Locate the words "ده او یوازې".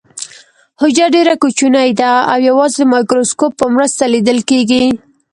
1.99-2.79